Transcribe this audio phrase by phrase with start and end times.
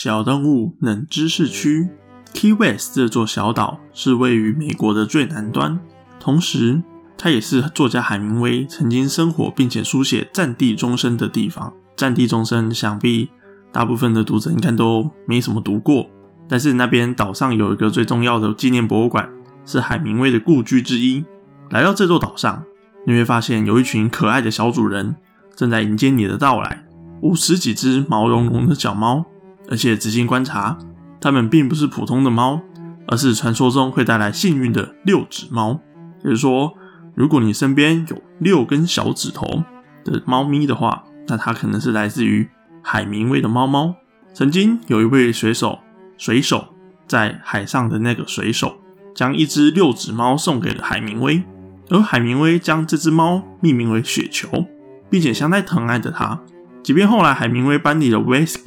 [0.00, 1.88] 小动物冷知识区
[2.32, 5.80] ，Key West 这座小岛是位于美国的最南端，
[6.20, 6.80] 同时
[7.16, 11.70] 它也是作家海明威曾经生活并且书写《战地钟声》的地方。
[11.96, 13.28] 《战地钟声》想必
[13.72, 16.08] 大部分的读者应该都没什么读过，
[16.48, 19.28] 但是那边岛上有一个最重要的纪念博物馆，
[19.66, 21.24] 是海明威的故居之一。
[21.70, 22.62] 来到这座岛上，
[23.04, 25.16] 你会发现有一群可爱的小主人
[25.56, 26.86] 正在迎接你的到来，
[27.20, 29.26] 五十几只毛茸茸的小猫。
[29.68, 30.78] 而且仔细观察，
[31.20, 32.60] 它们并不是普通的猫，
[33.06, 35.80] 而是传说中会带来幸运的六指猫。
[36.24, 36.74] 也就是说，
[37.14, 39.64] 如果你身边有六根小指头
[40.04, 42.48] 的猫咪的话，那它可能是来自于
[42.82, 43.94] 海明威的猫猫。
[44.32, 45.80] 曾经有一位水手，
[46.16, 46.74] 水手
[47.06, 48.76] 在海上的那个水手，
[49.14, 51.42] 将一只六指猫送给了海明威，
[51.90, 54.66] 而海明威将这只猫命名为雪球，
[55.10, 56.40] 并且相当疼爱着它。
[56.82, 58.64] 即便后来海明威搬离了 West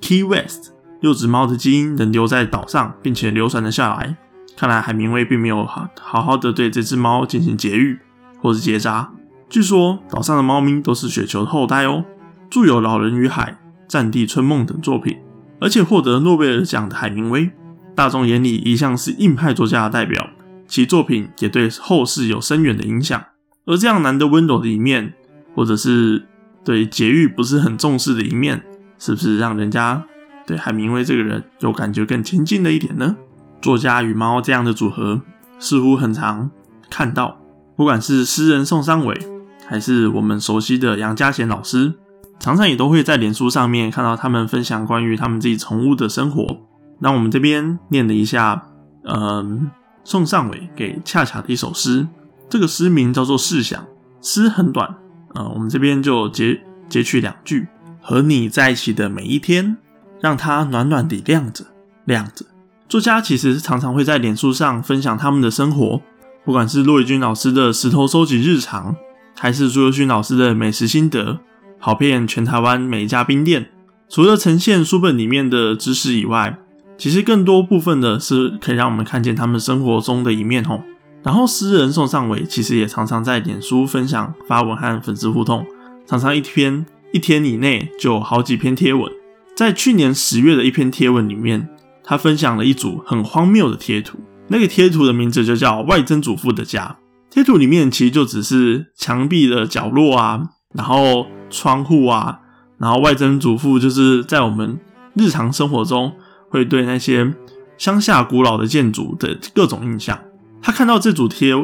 [0.00, 0.22] Key。
[0.22, 4.16] West 六只猫的基因仍留在岛上，并且流传了下来。
[4.56, 7.98] 看来海明威并没有好好好的对这只猫进行节育
[8.40, 9.12] 或是结扎。
[9.48, 12.04] 据说岛上的猫咪都是雪球的后代哦。
[12.48, 13.50] 著有《老人与海》
[13.86, 15.18] 《战地春梦》等作品，
[15.60, 17.50] 而且获得诺贝尔奖的海明威，
[17.94, 20.30] 大众眼里一向是硬派作家的代表，
[20.66, 23.22] 其作品也对后世有深远的影响。
[23.66, 25.12] 而这样难得温柔的一面，
[25.54, 26.24] 或者是
[26.64, 28.62] 对节育不是很重视的一面。
[28.98, 30.04] 是不是让人家
[30.46, 33.16] 对海明威这个人有感觉更亲近了一点呢？
[33.60, 35.22] 作家与猫这样的组合
[35.58, 36.50] 似乎很常
[36.88, 37.38] 看到，
[37.76, 39.18] 不管是诗人宋尚伟，
[39.66, 41.94] 还是我们熟悉的杨家贤老师，
[42.38, 46.58] 常常也都会在脸书上面看到他们分享关于他们自己宠物的生活。
[47.00, 48.68] 那我们这边念了一下，
[49.04, 49.70] 嗯，
[50.04, 52.06] 宋尚伟给恰恰的一首诗，
[52.48, 53.82] 这个诗名叫做《试想》，
[54.20, 54.94] 诗很短，
[55.34, 57.66] 呃，我们这边就截截取两句。
[58.08, 59.78] 和你在一起的每一天，
[60.20, 61.64] 让它暖暖地亮着，
[62.04, 62.46] 亮着。
[62.88, 66.00] 作家其实常常会在脸书上分享他们的生活，
[66.44, 68.94] 不管是骆以军老师的石头收集日常，
[69.36, 71.40] 还是朱友勋老师的美食心得，
[71.80, 73.70] 跑遍全台湾每一家冰店。
[74.08, 76.56] 除了呈现书本里面的知识以外，
[76.96, 80.80] 其实更多部分的是可以让我们看见他们生活中的一面哦。
[81.24, 85.66] 然后诗人宋尚伟其实也常常在脸书分享发文和粉丝互动，
[86.06, 86.86] 常常一篇。
[87.12, 89.10] 一天以内就有好几篇贴文，
[89.56, 91.68] 在去年十月的一篇贴文里面，
[92.04, 94.18] 他分享了一组很荒谬的贴图。
[94.48, 96.98] 那个贴图的名字就叫“外曾祖父的家”。
[97.30, 102.40] 贴图里面其实就只是墙壁的角落啊，然后窗户啊，
[102.78, 104.78] 然后外曾祖父就是在我们
[105.14, 106.12] 日常生活中
[106.48, 107.34] 会对那些
[107.76, 110.18] 乡下古老的建筑的各种印象。
[110.62, 111.54] 他看到这组贴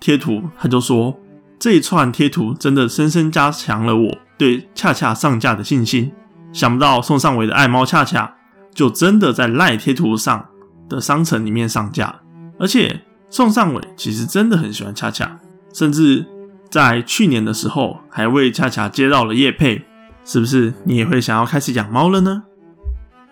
[0.00, 1.18] 贴图，他就说
[1.58, 6.10] ：“这一串贴图真的深深加强了我。”对恰恰上架的信心，
[6.52, 8.34] 想不到宋尚伟的爱猫恰恰
[8.74, 10.48] 就真的在赖贴图上
[10.88, 12.16] 的商城里面上架，
[12.58, 15.38] 而且宋尚伟其实真的很喜欢恰恰，
[15.72, 16.26] 甚至
[16.68, 19.84] 在去年的时候还为恰恰接到了叶配，
[20.24, 22.42] 是不是你也会想要开始养猫了呢？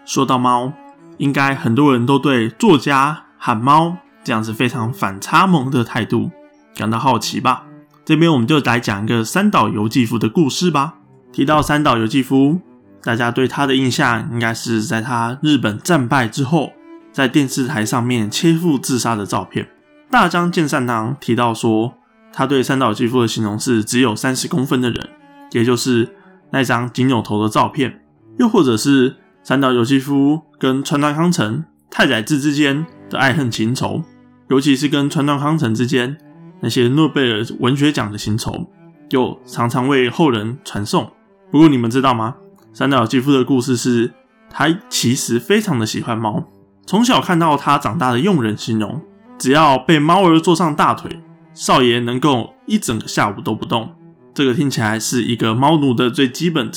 [0.04, 0.72] 说到猫，
[1.18, 6.30] 应该很多人都对作家喊猫这样子非常反差萌的态度
[6.76, 7.64] 感到好奇吧？
[8.04, 10.98] 这边我们就来讲一个三岛由纪夫的故事吧。
[11.32, 12.60] 提到三岛由纪夫，
[13.02, 16.72] 大家对他的印象应该是在他日本战败之后，
[17.12, 19.68] 在电视台上面切腹自杀的照片。
[20.10, 21.94] 大江健善郎提到说，
[22.32, 25.08] 他对三岛纪夫的形容是只有三十公分的人，
[25.52, 26.08] 也就是
[26.50, 28.02] 那张仅有头的照片。
[28.38, 34.02] 又或者是三岛由纪夫跟川端康成、太宰治之间的爱恨情仇，
[34.48, 36.18] 尤其是跟川端康成之间
[36.60, 38.66] 那些诺贝尔文学奖的情仇，
[39.10, 41.08] 又常常为后人传颂。
[41.50, 42.36] 不过你们知道吗？
[42.72, 44.12] 三岛由纪夫的故事是，
[44.48, 46.44] 他其实非常的喜欢猫，
[46.86, 49.02] 从小看到他长大的佣人形容，
[49.36, 51.20] 只要被猫儿坐上大腿，
[51.52, 53.90] 少爷能够一整个下午都不动。
[54.32, 56.70] 这个听起来是一个猫奴的最基本、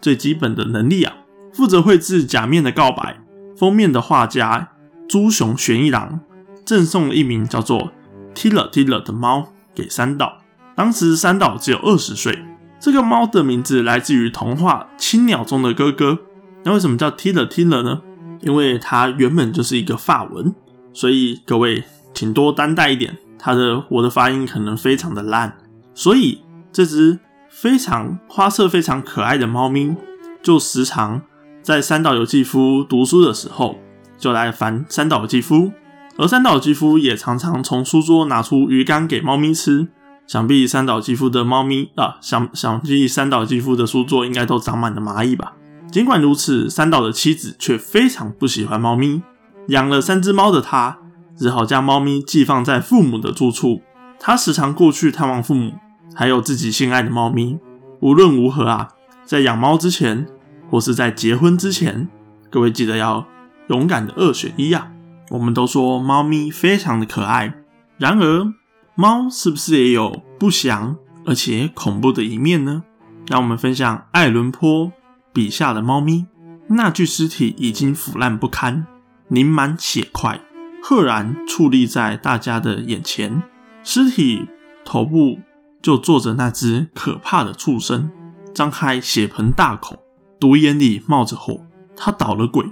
[0.00, 1.14] 最基本的能力啊！
[1.52, 3.20] 负责绘制《假面的告白》
[3.56, 4.70] 封面的画家
[5.08, 6.20] 朱雄玄一郎
[6.64, 7.92] 赠送了一名叫做
[8.34, 10.38] Tila Tila 的猫给三岛，
[10.74, 12.44] 当时三岛只有二十岁。
[12.86, 16.20] 这个猫的名字来自于童话《青鸟》中的哥哥。
[16.62, 18.00] 那为什么叫 Tila Tila 呢？
[18.42, 20.54] 因为它原本就是一个法文，
[20.92, 21.82] 所以各位
[22.14, 23.18] 请多担待一点。
[23.40, 25.58] 它的我的发音可能非常的烂，
[25.94, 27.18] 所以这只
[27.48, 29.96] 非常花色非常可爱的猫咪，
[30.40, 31.22] 就时常
[31.60, 33.80] 在三岛由纪夫读书的时候，
[34.16, 35.72] 就来烦三岛由纪夫，
[36.16, 39.88] 而三岛由纪夫也常常从书桌拿出鱼干给猫咪吃。
[40.26, 45.54] 想必三岛纪夫的猫咪啊，想想必三岛纪夫的书桌应该都长满了蚂蚁吧。
[45.90, 49.22] 尽管如此，三岛的妻子却非常不喜欢猫咪。
[49.68, 50.98] 养了三只猫的他，
[51.36, 53.82] 只好将猫咪寄放在父母的住处。
[54.18, 55.74] 他时常过去探望父母，
[56.14, 57.58] 还有自己心爱的猫咪。
[58.00, 58.88] 无论如何啊，
[59.24, 60.26] 在养猫之前，
[60.70, 62.08] 或是在结婚之前，
[62.50, 63.26] 各位记得要
[63.68, 64.88] 勇敢的二选一啊！
[65.30, 67.54] 我们都说猫咪非常的可爱，
[67.98, 68.52] 然而
[68.98, 70.96] 猫是不是也有不祥
[71.26, 72.82] 而且恐怖的一面呢？
[73.26, 74.90] 让我们分享爱伦坡
[75.34, 76.24] 笔下的猫咪。
[76.68, 78.86] 那具尸体已经腐烂不堪，
[79.28, 80.40] 凝满血块，
[80.82, 83.42] 赫然矗立在大家的眼前。
[83.84, 84.48] 尸体
[84.82, 85.40] 头部
[85.82, 88.10] 就坐着那只可怕的畜生，
[88.54, 89.98] 张开血盆大口，
[90.40, 91.60] 独眼里冒着火。
[91.94, 92.64] 他捣了鬼，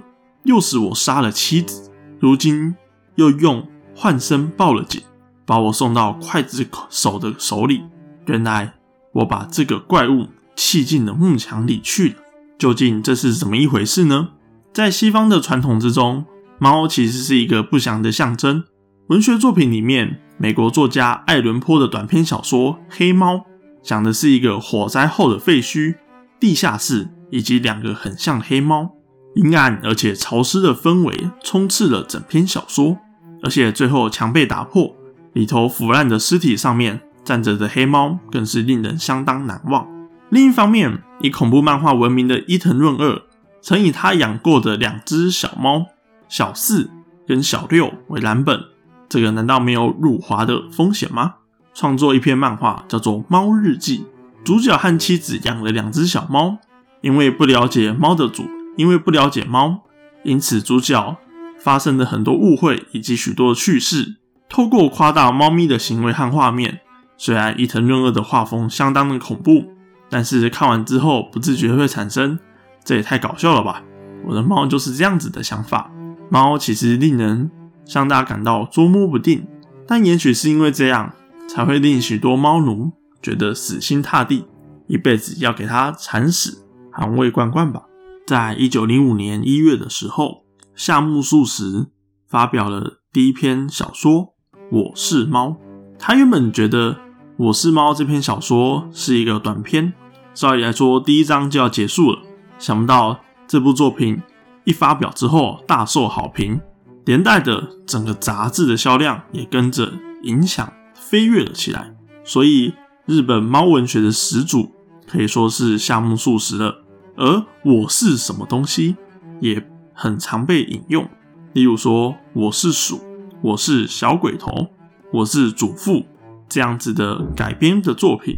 [0.43, 2.75] 又使我杀了妻子，如今
[3.13, 5.01] 又用幻身报了警，
[5.45, 7.83] 把我送到刽子手的手里。
[8.25, 8.73] 原来
[9.13, 10.27] 我把这个怪物。
[10.57, 12.15] 砌进了木墙里去了。
[12.57, 14.29] 究竟这是怎么一回事呢？
[14.71, 16.23] 在西方的传统之中，
[16.57, 18.63] 猫其实是一个不祥的象征。
[19.07, 23.35] 文学作品里面，美国作家爱伦坡的短篇小说《黑猫》
[23.83, 25.95] 讲的是一个火灾后的废墟、
[26.39, 28.93] 地下室以及两个很像黑猫。
[29.35, 32.97] 阴暗而且潮湿的氛围充斥了整篇小说，
[33.43, 34.95] 而且最后墙被打破，
[35.35, 39.85] 里头腐烂的尸体上面站着的黑猫，更是令人相当难忘。
[40.29, 43.21] 另一方面，以恐怖漫画闻名的伊藤润二，
[43.61, 45.87] 曾以他养过的两只小猫
[46.29, 46.89] 小四
[47.27, 48.63] 跟小六为蓝本，
[49.09, 51.35] 这个难道没有辱华的风险吗？
[51.73, 54.05] 创作一篇漫画叫做《猫日记》，
[54.45, 56.59] 主角和妻子养了两只小猫，
[57.01, 58.45] 因为不了解猫的主，
[58.77, 59.81] 因为不了解猫，
[60.23, 61.17] 因此主角
[61.59, 64.15] 发生了很多误会以及许多的趣事。
[64.49, 66.81] 透过夸大猫咪的行为和画面，
[67.17, 69.71] 虽然伊藤润二的画风相当的恐怖。
[70.07, 72.37] 但是看完之后，不自觉会产生，
[72.85, 73.83] 这也太搞笑了吧！
[74.23, 75.91] 我的猫就是这样子的想法。
[76.29, 77.49] 猫其实令人
[77.85, 79.47] 相当感到捉摸不定，
[79.87, 81.11] 但也许是因为这样，
[81.49, 84.45] 才会令许多猫奴觉得死心塌地，
[84.87, 86.59] 一辈子要给它铲屎、
[86.91, 87.81] 含喂罐罐吧。
[88.27, 90.45] 在一九零五年一月的时候，
[90.75, 91.87] 夏目漱石
[92.27, 94.13] 发表了第一篇小说
[94.71, 95.49] 《我是猫》。
[95.97, 96.97] 他原本觉得。
[97.37, 99.91] 我是猫这篇小说是一个短篇，
[100.33, 102.19] 照理来说第一章就要结束了。
[102.57, 104.21] 想不到这部作品
[104.63, 106.61] 一发表之后大受好评，
[107.03, 109.91] 连带的整个杂志的销量也跟着
[110.23, 111.93] 影响飞跃了起来。
[112.23, 112.73] 所以
[113.05, 114.71] 日本猫文学的始祖
[115.05, 116.85] 可以说是夏目漱石了。
[117.17, 118.95] 而我是什么东西
[119.41, 119.61] 也
[119.93, 121.05] 很常被引用，
[121.51, 123.01] 例如说我是鼠，
[123.41, 124.67] 我是小鬼头，
[125.11, 126.05] 我是祖父。
[126.47, 128.37] 这样子的改编的作品，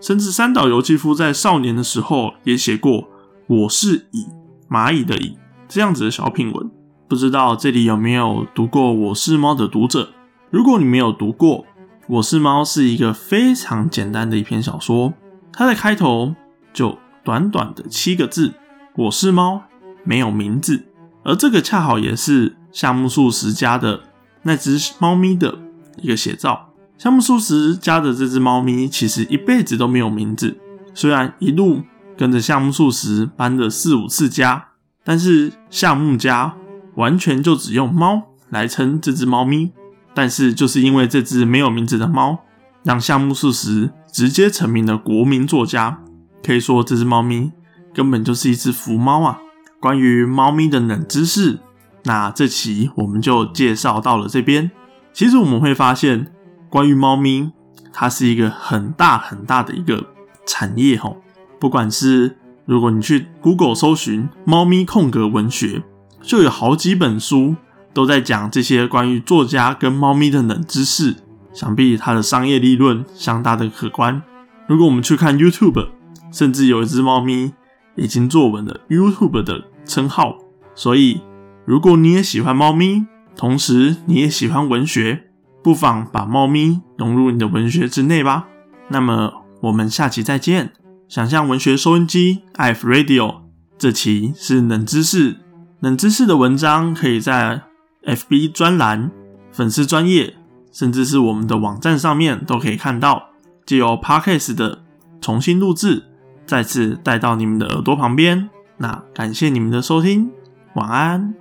[0.00, 3.02] 甚至三岛由纪夫在少年的时候也写过
[3.48, 4.28] 《我是蚁
[4.70, 5.30] 蚂蚁的蚁》
[5.66, 6.70] 这样子的小品文。
[7.08, 10.10] 不知道这里有没有读过《我是猫》的读者？
[10.50, 11.58] 如果你没有读过
[12.06, 15.12] 《我是猫》，是一个非常简单的一篇小说，
[15.52, 16.36] 它的开头
[16.72, 18.54] 就短短的七个字
[18.94, 19.62] ：“我是猫，
[20.04, 20.84] 没有名字。”
[21.24, 24.00] 而这个恰好也是夏目漱石家的
[24.42, 25.58] 那只猫咪的
[25.96, 26.70] 一个写照。
[26.96, 30.58] 夏目漱石家的这只猫咪其实一辈子都没有名字，
[30.94, 31.82] 虽然一路
[32.16, 34.68] 跟着夏目漱石搬了四五次家，
[35.04, 36.56] 但是夏目家
[36.96, 39.70] 完全就只用猫来称这只猫咪。
[40.14, 42.40] 但是就是因为这只没有名字的猫，
[42.82, 46.00] 让夏目漱石直接成名了国民作家。
[46.42, 47.52] 可以说这只猫咪
[47.94, 49.38] 根本就是一只福猫啊！
[49.78, 51.60] 关于猫咪的冷知识，
[52.08, 54.72] 那这期我们就介绍到了这边。
[55.12, 56.32] 其实我们会发现。
[56.70, 57.50] 关于猫咪，
[57.94, 60.04] 它是一个很大很大的一个
[60.44, 61.16] 产业吼。
[61.58, 62.36] 不管是
[62.66, 65.82] 如果你去 Google 搜寻“猫咪空格文学”，
[66.20, 67.56] 就有好几本书
[67.94, 71.16] 都在讲这些关于作家跟猫咪的冷知识。
[71.54, 74.22] 想必它的商业利润相当的可观。
[74.66, 75.88] 如果我们去看 YouTube，
[76.30, 77.54] 甚至有一只猫咪
[77.96, 80.36] 已经坐稳了 YouTube 的称号。
[80.74, 81.22] 所以，
[81.68, 83.04] 如果你也喜欢猫咪，
[83.36, 85.24] 同时你也喜欢文学。
[85.62, 88.46] 不妨把猫咪融入你的文学之内吧。
[88.88, 90.72] 那么我们下期再见。
[91.08, 93.42] 想象文学收音机 F Radio
[93.76, 95.36] 这期是冷知识，
[95.80, 97.60] 冷知识的文章可以在
[98.06, 99.10] FB 专栏、
[99.52, 100.36] 粉丝专业，
[100.72, 103.28] 甚至是我们的网站上面都可以看到。
[103.66, 104.78] 借由 Podcast 的
[105.20, 106.04] 重新录制，
[106.46, 108.48] 再次带到你们的耳朵旁边。
[108.78, 110.30] 那感谢你们的收听，
[110.74, 111.34] 晚安。